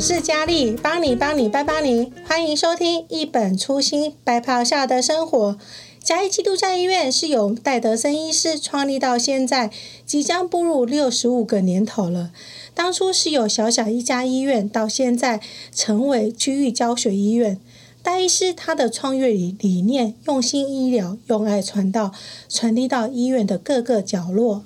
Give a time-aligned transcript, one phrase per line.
[0.00, 5.58] 是佳丽，帮你帮你帮帮你，欢迎收听一本初心白袍下的生活。
[6.02, 9.70] 嘉义基督教医院是由戴德森医师创立到现在，
[10.06, 12.30] 即将步入六十五个年头了。
[12.72, 15.42] 当初是有小小一家医院，到现在
[15.74, 17.58] 成为区域教学医院。
[18.02, 22.12] 戴医师他的创业理理念，用心医疗，用爱传道，
[22.48, 24.64] 传递到医院的各个角落。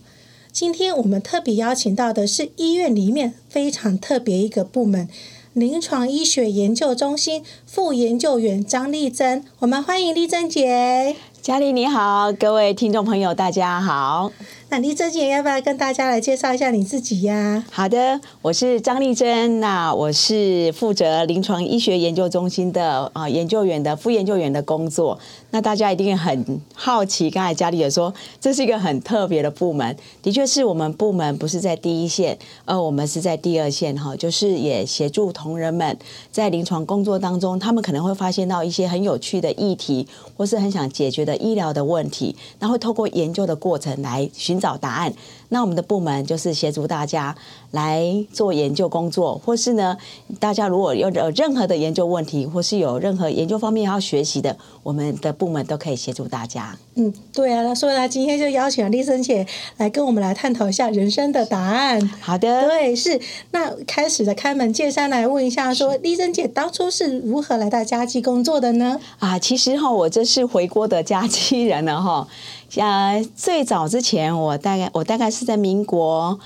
[0.55, 5.09] 今天我们特别邀请到的是医院里面非常特别一个部门——
[5.53, 9.45] 临床医学研究中心副研究员张丽珍。
[9.59, 11.17] 我们欢迎丽珍姐。
[11.43, 14.31] 嘉丽你好，各位听众朋友大家好。
[14.75, 17.65] 那丽珍姐要不要跟大家来介绍一下你自己呀？
[17.71, 25.17] 好的，我是张丽珍，那我是负责临床医学研究中心的啊研究员的副研究员的工作。
[25.53, 35.97] 那大家一定很好奇，刚才佳丽也说这是一个很特别的部门，的确是我们部门不是在第一线，而我们是在第二线哈，就是也协助同仁们
[36.33, 45.13] 在临床工作当中，他们可能会发现到一些很有趣的议题，或是很想解决的医疗的问题，然后会透过研究的过程来寻找答案。
[45.51, 47.37] 那我们的部门就是协助大家
[47.71, 49.97] 来做研究工作，或是呢，
[50.41, 56.77] 大家如果有有任何的研究问题，或是有任何研究方面要学习的，我们的部门都可以协助大家。
[56.97, 62.01] 嗯，对啊，所以呢，今天就邀请了丽珍姐来跟我们来探讨一下人生的答案。
[62.21, 63.21] 好的，对，是
[63.53, 68.99] 那开始的开门见山来问一下说，说丽珍姐当初是如何来到嘉基工作的呢？
[69.21, 72.27] 啊，其实哈，我这是回锅的嘉基人了哈。
[72.69, 76.39] 像，最早之前，我大概我大概是在民国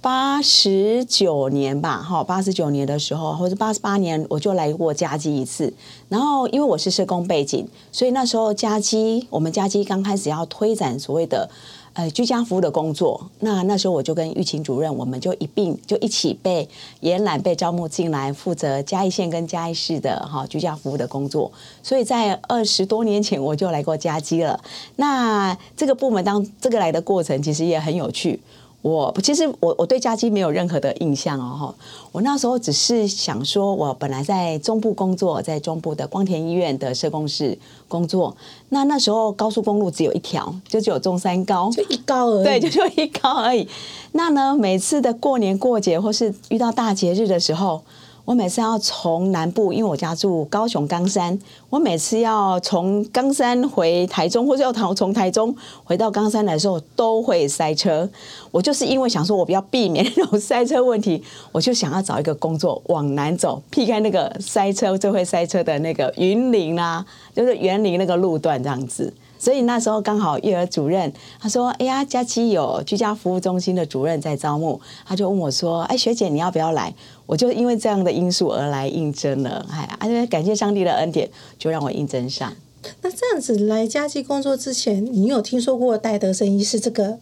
[0.00, 5.72] 八十九年吧，哈，八十九年的时候，或者八十八年，我就来过家基一次。
[6.08, 11.48] 然后，因为我是社工背景，所以那时候家基，我们家基刚开始要推展所谓的。
[11.96, 16.68] 呃，居家服务的工作，那那时候我就跟玉琴主任，我们就一并就一起被
[17.00, 21.50] 延揽被招募进来，负责嘉义县跟嘉义市的哈居家服务的工作。
[21.82, 24.60] 所以在二十多年前我就来过嘉基了。
[24.96, 28.38] 那这个部门当这个来的过程，其实也很有趣。
[28.86, 31.74] 我其实我我对嘉基没有任何的印象哦，
[32.12, 37.58] 我那时候只是想说，我本来在中部工作，在中部的光田医院的社工室
[37.88, 38.36] 工作。
[38.68, 42.44] 那那时候高速公路只有一条，就只有中山高，就一高而已。
[42.44, 43.66] 对，就就一高而已。
[44.12, 47.82] 那呢，每次的过年过节或是遇到大节日的时候。
[48.26, 51.38] 我每次要从南部，因为我家住高雄冈山，
[51.70, 55.54] 我每次要从冈山回台中，或者要从台中
[55.84, 58.10] 回到冈山的时候，都会塞车。
[58.50, 61.22] 我就是因为想说，我比较避免那种塞车问题，
[61.52, 69.14] 我就想要找一个工作往南走，避开那个塞车最会塞车的那个云林啊，就是园林那个路段这样子。
[69.38, 76.94] 所以那时候刚好育儿主任他说：“哎呀，佳琪有居家服务中心的主任在招募。”他就问我说：“哎，学姐你要不要来？”
[77.26, 79.66] 我就因为这样的因素而来应征了。
[79.98, 82.52] 哎，感谢上帝的恩典，就让我应征上。
[83.02, 87.18] 那这样子来佳琪工作之前，你有听说过戴德生医师这个？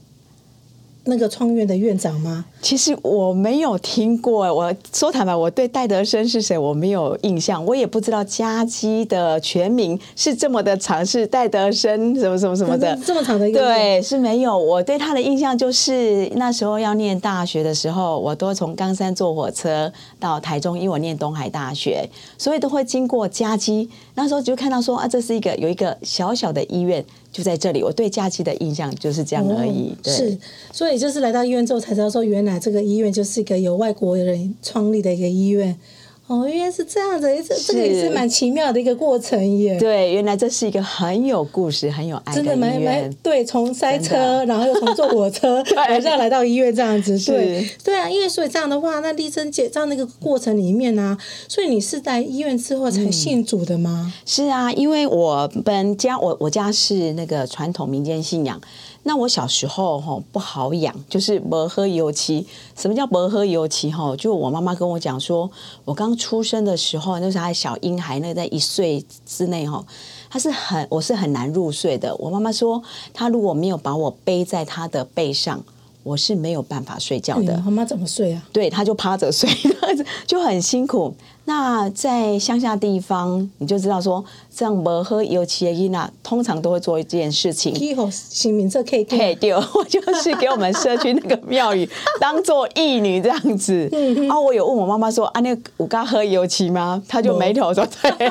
[1.04, 2.44] 那个创院的院长吗？
[2.62, 4.52] 其实我没有听过。
[4.54, 13.60] 我说坦白，我对戴德生是谁我没有印象，我也不知道家基的全名是这么的长，是戴德生什么什么什么的这么长的一个。
[13.60, 14.56] 对，是没有。
[14.56, 23.90] 我对他的印象就是那时候要念大学的时候，我都从冈山坐火车到台中，因为我念东海大学，所以都会经过家基。
[24.14, 27.04] 那时候就看到说啊，这是一个有一个小小的医院。
[27.34, 29.90] 就在这里，我对假期的印象就是这样而已。
[29.90, 30.38] 哦、是，
[30.72, 35.76] 所以就是来到医院之后才知道，说原来这个医院就是一个由外国人创立的一个医院。
[36.26, 39.78] 哦，原来是这样子，这这个也是蛮奇妙的一个过程耶。
[39.78, 42.36] 对，原来这是一个很有故事、很有爱的。
[42.36, 47.18] 真的蛮蛮对，从塞车，然后又从坐火车， 然后来到医院这样子。
[47.26, 54.10] 对，对啊，因为所以这样的话，那丽珍姐这样的一个过程里面呢、啊，所以你是在医院之后才信主的吗？
[54.10, 58.58] 嗯、是啊，因为我本家我我家是那个传统民间信仰。
[59.06, 62.46] 那我小时候哈不好养，就是没喝油漆。
[62.74, 63.92] 什么叫没喝油漆？
[63.92, 65.50] 哈，就我妈妈跟我讲说，
[65.84, 69.84] 我刚出生的时候，那时候还小婴孩，那在一岁之内哈，
[70.30, 72.16] 他是很我是很难入睡的。
[72.16, 75.62] 我妈妈说，他如果没有把我背在他的背上，
[76.04, 77.56] 我是没有办法睡觉的。
[77.64, 78.42] 妈妈怎么睡啊？
[78.52, 79.50] 对，她就趴着睡，
[80.26, 81.12] 就很辛苦。
[81.46, 84.24] 那在乡下地方，你就知道说，
[84.54, 87.74] 这样没喝油漆的伊娜，通常都会做一件事情。
[87.74, 91.88] 以后姓名这可以可以丢，我就是给我们社区那个庙宇
[92.20, 93.88] 当做义女这样子。
[94.22, 97.02] 然后我有问我妈妈说，啊，那有该喝油漆吗？
[97.08, 98.30] 她就没头说对。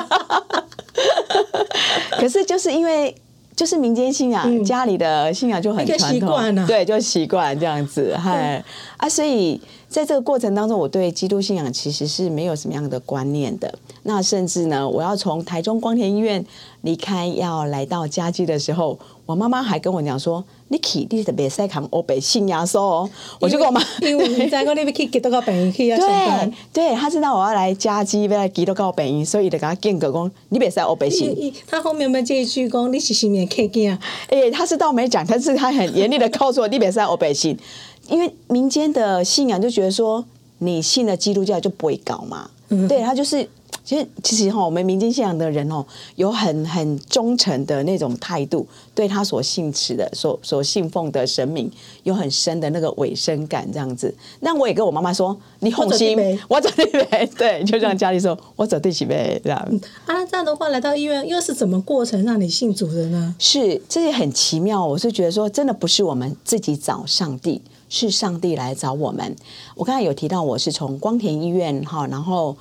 [2.18, 3.14] 可是就是因为
[3.56, 8.16] 就是民间信仰，家里的信仰就很传统，对，就习惯这样子。
[8.16, 8.62] 嗨
[8.96, 9.60] 啊，所以。
[9.86, 13.72] 在这个过程当中，我对基督信仰其实是没有什么样的观念的。
[14.02, 16.44] 那甚至呢，我要从台中光田医院
[16.84, 23.10] 离开，要来到家居的时候，我妈妈还跟我讲说：“你去，你是别再看欧北信耶稣哦。”
[23.40, 31.34] 我就跟我妈，因为你在讲你要去基督教病院去要上班，对，对，他知道我要来家居，要来基督教病院，所以就跟他间隔讲：“你别再欧北信。
[31.66, 33.98] ”他后面有没有这一句讲：“你是信念客家？”
[34.28, 37.58] 哎，他是倒没讲，但是他很严厉的告诉我：“你别再欧北信。”
[38.10, 40.22] 因为民间的信仰就觉得说，
[40.58, 43.48] 你信了基督教就不会搞嘛，嗯、对他就是。
[43.82, 45.84] 其实，其实哈，我们民间信仰的人哦，
[46.16, 51.70] 有很很忠诚的那种态度，对他所信持的、所所信奉的神明，
[52.02, 54.14] 有很深的那个委身感，这样子。
[54.40, 56.16] 那我也跟我妈妈说：“你放心，
[56.48, 57.28] 我走对呗。
[57.36, 59.58] ”对，就像家里说：“我走对起呗。”这样。
[60.06, 63.34] 啊，这样的话，来到医院又是怎么过程让你信主的呢？
[63.38, 64.84] 是，这也很奇妙。
[64.86, 67.60] 我是觉得说，真的不是我们自己找上帝，
[67.90, 69.36] 是上帝来找我们。
[69.74, 72.56] 我刚才有提到，我是从光田医院哈，然后。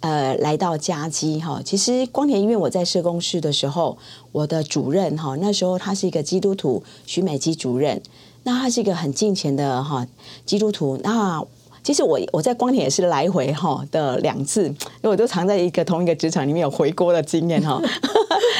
[0.00, 3.98] 呃，来到家基哈，其实光田医院我在社工室的时候，
[4.30, 8.00] 我的主任哈，那时候他是一个基督徒，徐美基主任，
[8.44, 10.06] 那他是一个很敬虔的哈
[10.46, 10.96] 基督徒。
[11.02, 11.44] 那
[11.82, 17.82] 其实我我在光田也是来回哈的两次，因为我都藏在一个同一个职场里面有回锅的经验哈。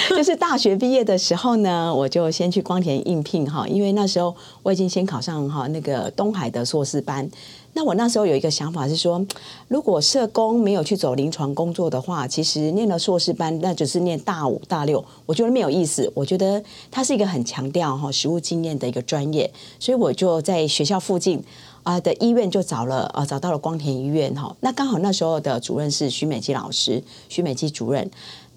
[0.16, 7.28] 就是大学毕业的时候呢，我就先去光田应聘哈，因为那时候我已经先考上哈那个东海的硕士班。
[7.74, 9.24] 那我那时候有一个想法是说，
[9.68, 16.10] 如果社工没有去走临床工作的话，其实念了硕士班，那只是念大五大六，我觉得没有意思。
[16.14, 16.60] 我觉得
[16.90, 21.40] 它是一个很强调哈实务经验的一个专业，所以我就在学校附近
[21.84, 24.56] 啊的医院就找了啊找到了光田医院哈。
[24.60, 28.10] 那刚好那时候的主任是许美基老师，许美基主任。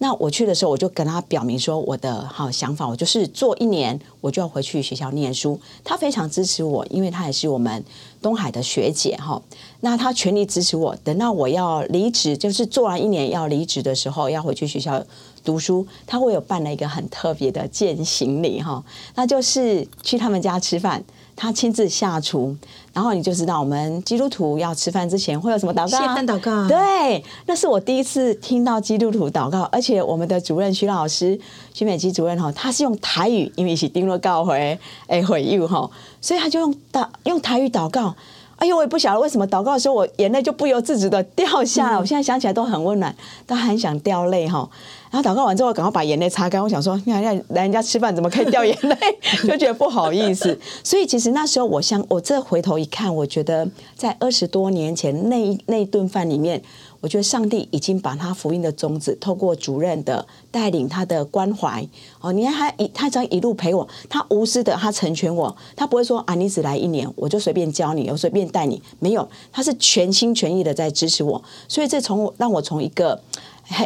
[0.04, 5.60] 那我去的时候，我就跟他表明说我的好想法，我就是做一年，我就要回去学校念书。
[5.84, 7.84] 他非常支持我，因为他也是我们
[8.20, 9.40] 东海的学姐哈。
[9.82, 10.96] 那他全力支持我。
[11.04, 15.00] 等到我要离职，就是做完一年要离职的时候，要回去学校
[15.46, 18.84] 读书，他会有办了一个很特别的饯行礼哈，
[19.14, 21.04] 那就是去他们家吃饭。
[21.42, 22.56] 他亲自下厨，
[22.94, 25.98] 然后你就知道我们基督徒要吃饭之前会有什么祷告？
[25.98, 26.68] 谢饭祷告。
[26.68, 31.40] 对，那是我第一次听到基督徒祷告，而且我们的主任徐老师，
[31.74, 34.78] 徐美基主任哈，他是用台语，因为是丁若告回
[35.08, 35.90] 哎回应哈，
[36.22, 38.16] 所以他就用祷用台语祷告。
[38.62, 43.14] 哎呦，我也不晓得为什么祷告的时候我眼泪就不由自主的掉下来，嗯、我现在想起来都很温暖，
[43.48, 44.70] 都很想掉泪哈。
[45.10, 46.62] 然后祷告完之后，赶快把眼泪擦干。
[46.62, 48.96] 我想说，你看，来人家吃饭怎么可以掉眼泪？
[49.50, 50.56] 就觉得不好意思。
[50.84, 56.62] 所以其实那时候，我想，我这回头一看，我觉得在二十多年前那一那一顿饭里面，
[57.02, 61.86] 我觉得上帝已经把他福音的种子透过主任的带领，他的关怀
[62.22, 71.44] 哦，你看他一他这样一路陪我，他无私的，他成全我，他不会说啊，你只来一年，我就随便教你，我随便带你，没有，他是全心全意的在支持我。
[71.68, 73.22] 所以这从让我从一个。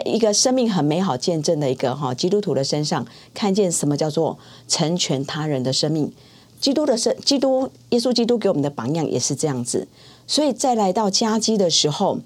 [0.03, 4.35] 一个生命很美好见证的一个哈基督徒的身上，看见什么叫做
[4.67, 6.11] 成全他人的生命。
[6.59, 9.87] 基督的生，基督耶稣基督给我们的榜样也是这样子。
[10.25, 12.17] 所以在来到嘉基的时候，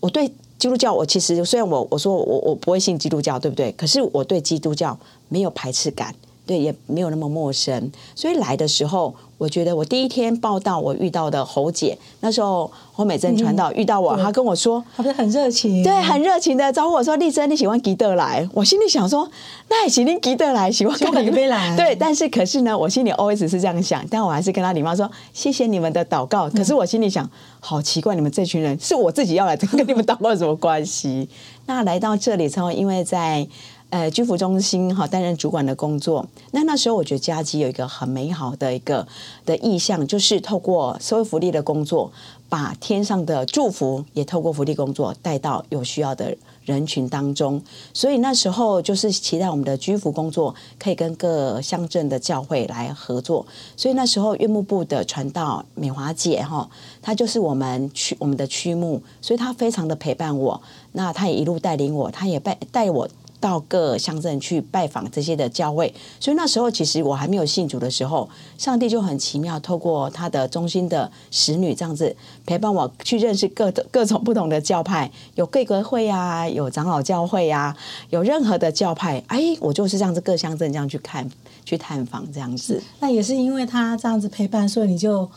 [0.00, 3.70] 我对基督教，我其实虽然我我说我我不会信基督教，对不对？
[3.72, 4.98] 可是我对基督教
[5.28, 6.14] 没有排斥感，
[6.44, 7.90] 对，也没有那么陌生。
[8.14, 9.14] 所以来的时候。
[9.40, 19.26] 我觉得我第一天报道，我遇到的侯姐，那时候侯美珍传道遇到我，她跟我说，她不是很热情，对，很热情的招呼我说：“丽珍，你喜欢吉德来？”我心里想说
[19.70, 27.26] ：“那也行，你吉德来，喜欢跟你来。”对，但是可是呢，我心里 always 是这样想，但我还是跟她礼貌说：“谢谢你们的祷告。”可是我心里想，
[27.60, 31.26] 好奇怪，你们这群人是我自己要来， 跟你们祷告有什么关系？
[31.64, 33.48] 那来到这里之后，因为在。
[33.90, 36.24] 呃，居服中心哈，担任主管的工作。
[36.52, 39.06] 那那时候，我觉得嘉基有一个很美好的一个
[39.44, 42.12] 的意向，就是透过社会福利的工作，
[42.48, 47.60] 把天上的祝福也透过福利工作带到有需要的人群当中。
[47.92, 53.44] 所以那时候就是期待我们的居服工作可以跟各乡镇的教会来合作。
[53.76, 56.70] 所以那时候岳幕部的传道美华姐哈，
[57.02, 60.62] 她就是我们区我们的区牧，所以她非常的陪伴我。
[60.92, 63.08] 那她也一路带领我，她也带带我。
[63.40, 68.28] 到各乡镇去拜访这些的教会，所以那时候其实我还没有信主的时候，
[68.58, 77.76] 上帝就很奇妙，透过他的中心的使女这样子陪伴我去认识各各种不同的教派，有贵格会啊，有长老教会啊，
[78.10, 81.28] 有任何的教派，哎，我就是这样子各乡镇这样去看
[81.64, 82.82] 去探访这样子。
[83.00, 85.30] 那也是因为他这样子陪伴，所以你就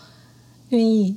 [0.69, 1.15] 愿意。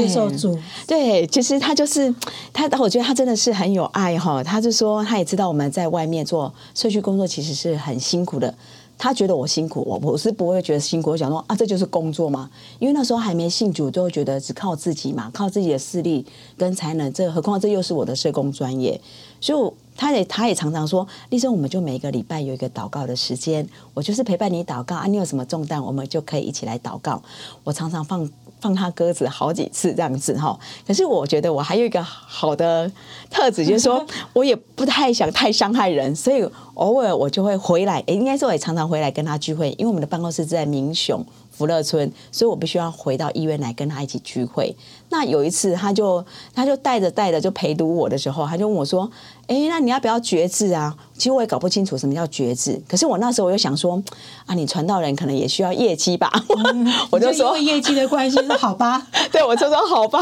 [0.00, 0.58] 接受主。
[0.86, 2.12] 对，其实他就是
[2.52, 4.42] 他，我觉得他真的是很有爱哈。
[4.42, 8.52] 他就说，他也知道我们在外面做社区工作其实是很辛苦的。
[8.98, 11.10] 他觉得我辛苦，我我是不会觉得辛苦。
[11.10, 12.48] 我想说啊，这就是工作嘛。
[12.78, 16.24] 因为那时候还没信主，就会觉得只靠自己嘛，靠自己的势力
[16.56, 17.12] 跟才能。
[17.12, 19.00] 这何况这又是我的社工专业，
[19.40, 25.06] 所以他也他也常常说，丽生，我们就每个礼拜有一个祷告的时间，我就是陪伴你祷告啊。
[25.06, 27.22] 你有什么重担，我们就可以一起来祷告。
[27.64, 28.28] 我常常放。
[28.62, 30.56] 放他鸽子好几次这样子哈，
[30.86, 32.88] 可是我觉得我还有一个好的
[33.28, 41.26] 特质，就是说我也不太想太伤害人，所以偶尔我就会回来，诶，应该说我也常常回来跟他聚会，因为我们的办公室在民雄。
[41.52, 44.74] 福乐村，所以我必须要回到医院来跟他一起聚会。
[45.10, 49.08] 那有一次，他就他就带着带着就陪读我的时候，他就问我说
[49.46, 52.80] ：“哎，那你要不要决志啊？”其实我也搞不清楚什么叫决志。
[52.88, 54.02] 可是我那时候我就想说
[54.46, 56.32] ：“啊，你传道人可能也需要业绩吧？”
[56.72, 59.06] 嗯、 我就说：“因为业绩的关系，好吧。
[59.30, 60.18] ”对，我就说：“好吧。”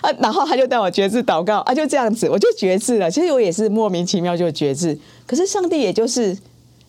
[0.00, 3.10] 啊，然后他就带我决志祷告啊，就这样子，我就决志了。
[3.10, 6.38] 其实我也是莫名其妙就决志，可是上帝也就是。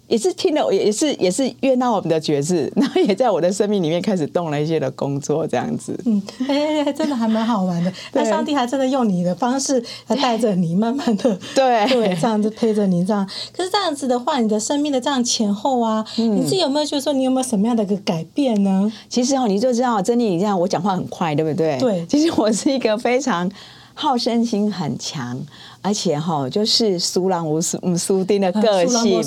[0.10, 5.98] 也是听了，也是也是悦纳我们的爵士， 然后也在我的生命里面开始动了一些的工作，这样子。
[6.06, 7.94] 嗯，哎、欸，真的还蛮好玩的。
[8.14, 13.26] 那上帝还真的用你的方式来带着你， 慢慢的，对对，这样子陪着你这样。
[13.56, 18.92] 可是这样子的话，你的生命的这样前后啊，嗯、你自己有没有觉得说你有没有什么样的一个改变呢？
[19.08, 21.78] 其实哦，你就知道，珍妮，你这样我讲话很快，对不对？
[21.78, 23.50] 对，其实我是一个非常。
[23.96, 25.38] 好胜心很强，
[25.82, 29.22] 而且哈，就是苏朗无苏嗯苏丁的个性，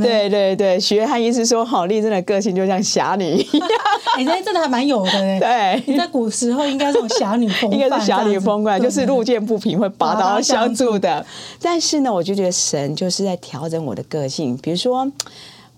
[0.00, 3.36] 对对对，许约翰医师说，好丽珍的个性就像侠女。
[3.36, 3.68] 一样，
[4.16, 5.80] 哎，那真的还蛮有的哎。
[5.84, 11.24] 对，你在古时候应该是侠女风范，应该是侠女风范，就是路见不平会拔刀相助的。
[11.60, 15.10] 但是呢，我就觉得神就是在调整我的个性，比如说。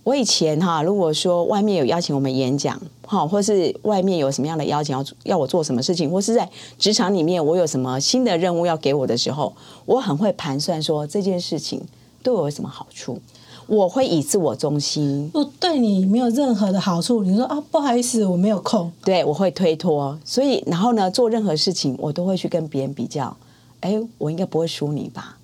[0.04, 9.54] 我以前哈，如果说外面有邀请我们演讲，哈，或是外面有什么样的邀请要要我做什么事情，或是在职场里面我有什么新的任务要给我的时候，
[9.86, 11.80] 我很会盘算说这件事情
[12.22, 13.20] 对我有什么好处，
[13.68, 23.36] 我会以自我中心，不对你没有任何的好处，你说啊不好意思我没有空，对我会推脱，所以然后呢做任何事情我都会去跟别人比较，
[23.78, 25.38] 哎，我应该不会输你吧？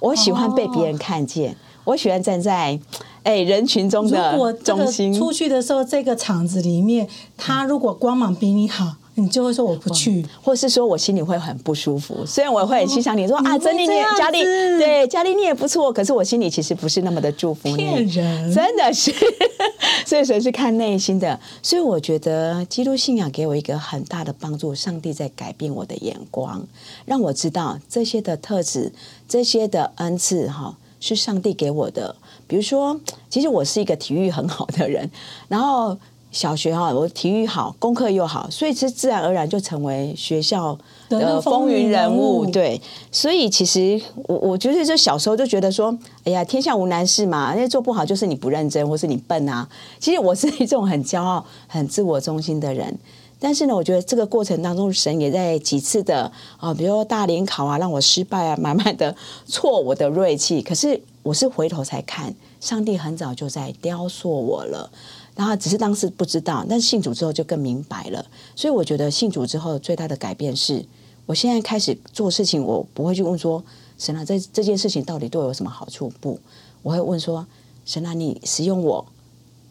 [0.00, 2.78] 我喜欢被别人看见，哦、我喜欢站在。
[3.24, 5.14] 哎，人群中的中心。
[5.14, 12.26] 出去的时候，这个场子里面，他如果光芒比你好，你就会说我不去，或是说我心里会很不舒服。
[12.26, 17.76] 虽然我会很欣赏你说、哦、啊，珍妮你佳丽，对佳丽你也不错，可是我心里其实不是那么的祝福你。
[17.76, 19.14] 骗人，真的是。
[20.04, 21.38] 所以谁是看内心的？
[21.62, 26.66] 所以我觉得基督信仰给我一个很大的帮助，上帝在改变我的眼光，
[27.04, 28.92] 让我知道这些的特质，
[29.28, 30.76] 这些的恩赐，哈。
[31.02, 32.14] 是上帝给我的，
[32.46, 35.10] 比如说，其实我是一个体育很好的人，
[35.48, 35.98] 然后
[36.30, 40.78] 小学哈，我体育好，功课又好，所以其实自然而然就成为学校
[41.08, 42.46] 的风云人物。
[42.46, 42.80] 对，
[43.10, 45.92] 所以其实我我觉得，就小时候就觉得说，
[46.22, 49.68] 哎呀，天下无难事嘛，那做不好就是你不认真，或是你笨啊。
[49.98, 52.96] 其实我是一种很骄傲、很自我中心的人。
[53.44, 60.62] 但是呢，我觉得这个过程当中，神也在几次的啊，比如说大联考啊，让我失败啊，满满的挫我的锐气。
[60.62, 64.88] 可是我是回头才看，上帝很早就在雕塑我了，
[65.34, 68.24] 然后只是当时不知道，但信主之后就更明白了。
[68.54, 70.84] 所以我觉得信主之后最大的改变是，
[71.26, 73.64] 我现在开始做事情，我不会去问说，
[73.98, 76.12] 神啊，这这件事情到底对我有什么好处？
[76.20, 76.38] 不，
[76.82, 77.44] 我会问说，
[77.84, 79.04] 神啊，你使用我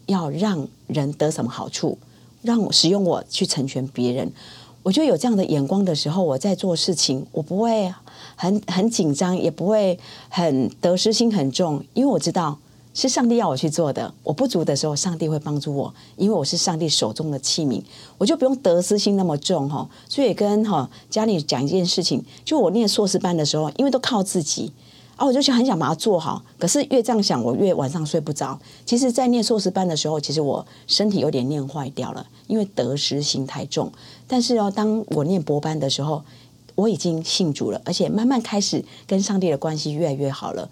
[0.07, 1.97] 要让人得什么好处？
[2.41, 4.31] 让使用我去成全别人，
[4.83, 7.93] 我觉得有这样的眼光的时候，我在做事情，我不会
[8.35, 12.57] 很很紧张，也不会很得失心很重，因为我知道
[12.93, 14.13] 是上帝要我去做的。
[14.23, 17.81] 我不足的时候，上帝会帮助我，因为我是上帝手中的器皿，
[18.17, 19.87] 我就不用得失心那么重哈。
[20.09, 24.71] 所以跟哈家里讲一件事情，就我念硕士班的时候，因为都靠自己。
[25.21, 28.59] 哦，我就想很想把它做好，可是越这样想，我越晚上睡不着。
[28.87, 33.91] 其实，在念硕士班的时候，其实我身体有点念坏掉了，因为得失心太重。
[34.27, 36.23] 但是哦，当我念博班的时候，
[36.73, 40.67] 我已经信主了，而且慢慢开始跟上帝的关系越来越好了。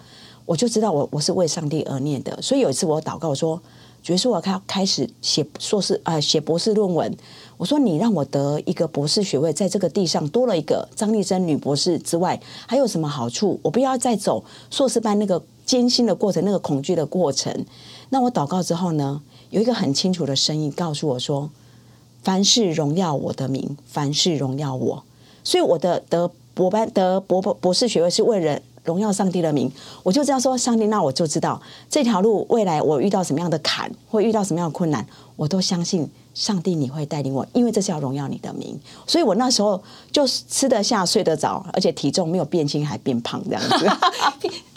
[0.48, 2.42] 我就知道我我是为上帝而念的。
[2.42, 3.62] 所以有一次我祷告说，
[4.10, 7.16] 觉得说我开开始写硕士啊，写博士论文。
[7.58, 13.60] 我说你让我得一个博士学位，在这个地上多了一个张丽珍女博士之外，还有什么好处？
[13.62, 17.54] 我不要再走硕士班那个艰辛的过程，那个恐惧的过程。
[18.10, 21.52] 那我祷告之后呢，有一个很清楚的声音告诉我说：
[22.24, 25.04] 凡事荣耀我的名，凡事荣耀我。
[25.44, 28.60] 所以我的得博班得博博博士学位是为了
[28.90, 35.06] 荣耀上帝的名，我就这样说，上帝，那我就知道这条路未来我遇到什么样的坎，会遇到什么样的困难，
[35.36, 38.80] 我都相信上帝你会带领我，因为这是要荣耀你的名。
[39.06, 39.80] 所以我那时候
[40.12, 43.88] 就吃得下、睡得着，而且体重没有变轻，还变胖这样子。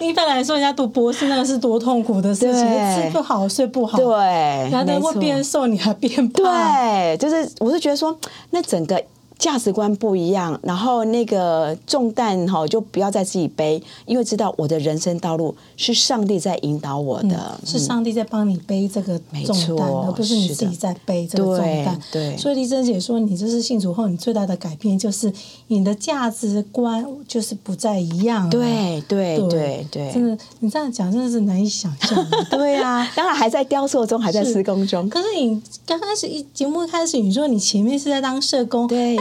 [0.01, 2.63] 一般来说，人家读博士那个是多痛苦的事情，
[2.95, 4.15] 吃不好、睡不好，对，
[4.71, 8.15] 然后会变瘦，你还变胖，对，就是我是觉得说，
[8.51, 9.03] 那整个。
[9.43, 22.01] 价值观不一样，然后那个重担哈就不要再自己背，因为知道我的人生道路是上帝在引导我的，嗯、是上帝在帮你背这个重担，而不是你自己在背这个重担。
[22.13, 25.33] 对，所以丽珍姐说，你这是信主后你最大的改变，就是
[25.67, 28.49] 你的价值观就是不再一样。
[28.49, 32.25] 对对对对，对，真的，你这样讲真的是难以想象。
[32.49, 35.09] 对啊，当然还在雕塑中，还在施工中。
[35.09, 39.19] 可是你刚开始一节目开始，你说你前面是在当社工，对。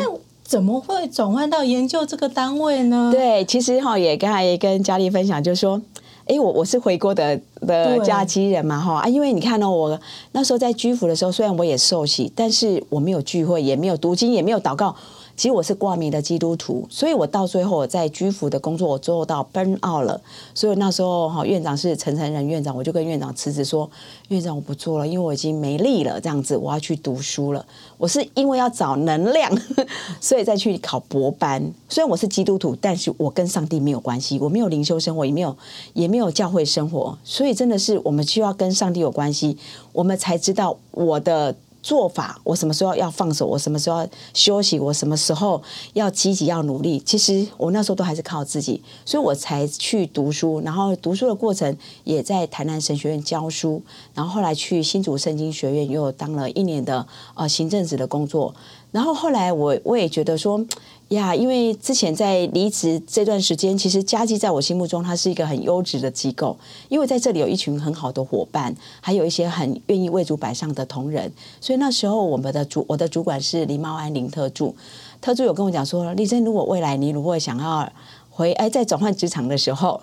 [0.51, 3.09] 怎么会转换到研究这个单位呢？
[3.09, 5.81] 对，其实哈也刚才也跟佳丽分享，就是说，
[6.25, 9.97] 哎，我我是回国的的假期人嘛哈啊，因为你看呢，我
[10.33, 14.93] 那时候在居服的时候，虽然我也受洗，但是我没有聚会，也没有读经，也没有祷告。
[15.41, 20.21] 其实我是挂名的基督徒，所以我到最后我在居服的工作我做到 burn out 了，
[20.53, 23.89] 所以那时候哈院长是陈诚仁院长，我就跟院长辞职说，
[24.27, 27.65] 院长我不做了，因为我已经没力了，这样子我要去读书了。
[27.97, 29.51] 我是因为要找能量，
[30.21, 31.73] 所以再去考博班。
[31.89, 35.57] 虽然我是基督徒，但是我跟上帝没有关系，我没有灵修生活，也没有
[35.93, 39.57] 也没有教会生活，所以真的是我们需要跟上帝有关系，
[39.91, 41.55] 我们才知道我的。
[41.81, 43.47] 做法，我什么时候要放手？
[43.47, 44.79] 我什么时候要休息？
[44.79, 45.61] 我什么时候
[45.93, 46.99] 要积极要努力？
[46.99, 50.61] 其实我那时候都还是靠自己，所以我才去读书。
[50.63, 53.81] 然后读书的过程也在台南神学院教书，
[54.13, 58.53] 然后后来去新竹圣经学院又当了一年的呃行政职的工作。
[58.91, 60.65] 然后后来我我也觉得说。
[61.11, 66.57] 呀，因为之前在离职这段时间，其实嘉基在我心目中，它是一个很优质的机构，
[66.87, 71.29] 因为在这里有一群很好的伙伴，还有一些很愿意为主摆上的同仁，
[71.59, 74.73] 所以那时候我们的主，我的主管是林茂安林特助，
[75.19, 77.91] 特助有跟我讲说，丽珍，如果未来你如果想要
[78.29, 79.99] 回哎在转换职场的时候，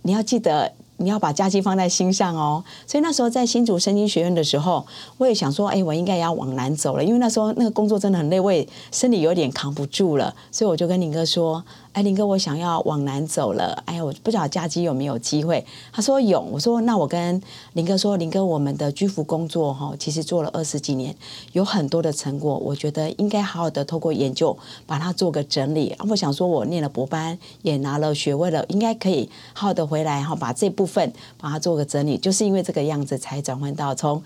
[0.00, 0.72] 你要记得。
[0.98, 4.86] 你要把家境放在心上哦，所以那时候在新竹圣经学院的时候，
[5.16, 11.64] 我也想说，哎，我应该也要往南走了，因为那时候那个工作真的很累，我也身体有点扛不住了，所以我就跟宁哥说。
[11.92, 13.82] 哎，林哥，我想要往南走了。
[13.86, 15.64] 哎呀，我不知道假期有没有机会。
[15.92, 16.40] 他说有。
[16.40, 21.14] 我说那我跟林哥说，林哥，我们的居服工作哈，其实做了二十几年，
[21.52, 22.56] 有很多的成果。
[22.58, 25.94] 我觉得应该好好的透过研究把它做个整理。
[26.08, 32.16] 我想说，我念了博班，也拿了学位了，应该可以好好的回来哈，把这部分把它做个整理。
[32.16, 34.22] 就是因为这个样子，才转换到从。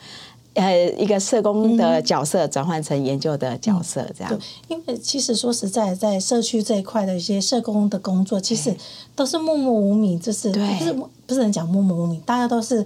[0.55, 4.29] 呃，一个社工的角色转换成研究的角色，这样。
[4.29, 4.39] 对，
[4.69, 8.77] 因为其实说实在，在社区这一块的一些社工的工作，其实
[9.17, 10.93] 都是默默无名，就是不是
[11.27, 12.85] 不是人讲默默无名，大家都是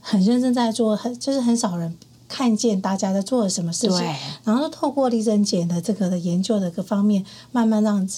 [0.00, 1.94] 很认真在做，很就是很少人
[2.26, 4.14] 看见大家在做了什么事情，
[4.44, 8.08] 然后透过丽珍姐的这个的研究的各方面，慢慢让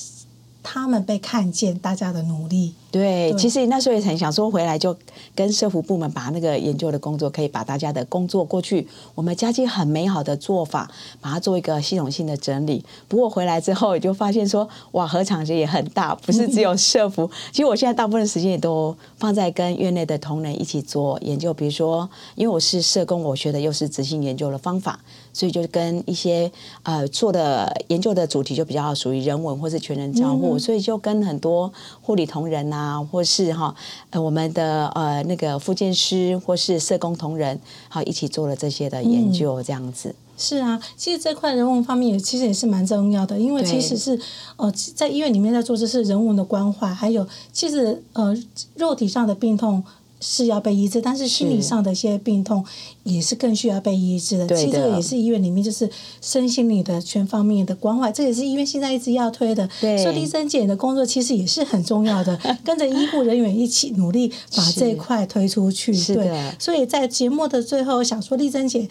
[0.63, 2.75] 他们被看见，大家的努力。
[2.97, 4.97] 对，其实那时候也很想说，回来就
[5.35, 12.83] 跟社服部门把那个研究的工作，可以把大家的工作过去我们家境很美好的做法，把它做一个系统性的整理。
[13.07, 17.31] 不过回来之后，也就发现说，哇，禾场也很大，不是只有社服。
[17.53, 21.53] 其实我现在大部分时间也都放在跟院内的同仁一起做研究。
[21.53, 24.99] 比如说，因为我是社工，我学的又是执行研究的方法，
[25.35, 26.51] 所以就跟一些
[26.85, 32.86] 呃做的研究的主题就比较属于人文或是全人照护，嗯、所以就跟很多护理同仁啊。
[32.87, 33.75] 啊，或是哈，
[34.11, 40.11] 呃，我们的呃那个复健师或是社工同仁，好一起做了这些的研究，这样子。
[40.11, 44.19] 嗯、是啊，其实这块人文方面也其实也是蛮重要的，因为其实是
[44.57, 48.37] 呃在医院里面在做这是人文的关怀，还有其实呃
[48.77, 49.83] 肉体上的病痛。
[50.21, 52.65] 是要被医治，但是心理上的一些病痛
[53.03, 54.47] 也是更需要被医治的。
[54.49, 55.89] 其实这个也是医院里面就是
[56.21, 59.69] 身心灵的全方面的关怀，这也是医院现在一直要推的。
[59.81, 65.93] 对，所以丽珍姐的工作其实也是很重要的， 跟着医护人员一起努力把这一块推出去。
[66.15, 68.89] 对，所以在节目的最后，想说丽珍姐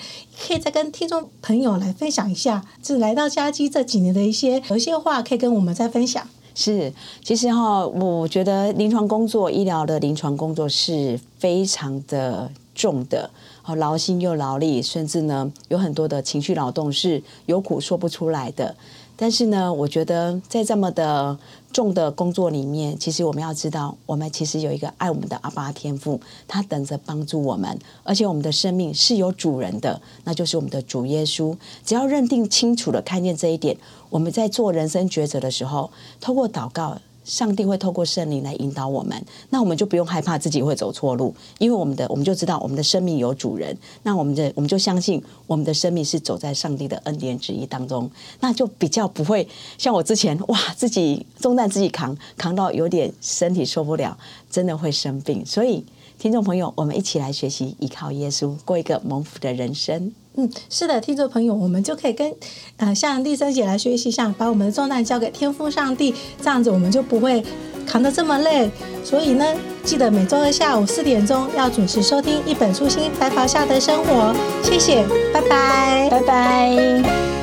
[0.48, 6.28] 可以再跟听众朋友来分享一下，是来到家居这几年的一些有一些话，可以跟我们再分享。
[6.56, 6.92] 是，
[7.22, 13.30] 其实哈，我觉得临床工作、医疗的临床工作是非常的重的，
[13.62, 18.74] 好劳心又劳力，甚至呢有很多的情绪劳动是有苦说不出来的。
[19.18, 21.38] 但是呢，我觉得在这么的
[21.72, 31.56] 重的工作里面，其实我们要知道，我们其实有一个爱我们的阿爸天父，他等着帮助我们，而且我们的生命是有主人的，那就是我们的主耶稣。
[31.86, 33.78] 只要认定清楚的看见这一点，
[34.10, 48.10] 我们在做人生抉择的时候，透过祷告，上帝会透过圣灵来引导我们，那我们就不用害怕自己会走错路，因为我们的我们就知道我们的生命有主人，那我们的我们就相信我们的生命是走在上帝的恩典旨意当中，
[48.40, 54.18] 那就比较不会像我之前哇，自己重担自己扛，扛到有点身体受不了，
[54.50, 55.46] 真的会生病。
[55.46, 55.84] 所以
[56.20, 60.14] 听众朋友，我们一起来学习依靠耶稣，过一个蒙福的人生。
[60.38, 62.34] 嗯，是的，听众朋友，我们就可以跟
[62.78, 67.44] 呃向丽珍姐来学习，一下把我们的重担交给天父上帝，这样子我们就不会
[67.88, 68.70] 扛得这么累。
[69.04, 69.46] 所以呢，
[69.84, 74.34] 记得每周二下午四点钟要准时收听《一本初心白袍下的生活》。
[74.64, 77.35] 谢谢，拜拜，拜拜。